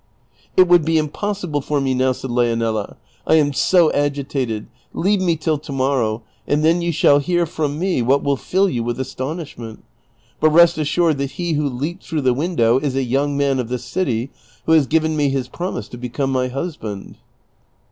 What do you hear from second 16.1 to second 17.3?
my husbaud."